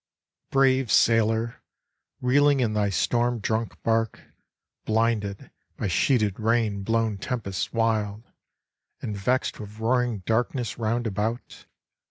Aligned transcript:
Brave 0.49 0.91
sailor, 0.91 1.61
reeling 2.21 2.59
in 2.59 2.73
thy 2.73 2.89
storm 2.89 3.37
drunk 3.37 3.79
bark, 3.83 4.19
Blinded 4.83 5.51
by 5.77 5.89
sheeted 5.89 6.39
rain 6.39 6.81
blown 6.81 7.19
tempest 7.19 7.71
wild, 7.71 8.23
And 9.03 9.15
vexed 9.15 9.59
with 9.59 9.77
roaring 9.77 10.23
darkness 10.25 10.79
round 10.79 11.05
about! 11.05 11.67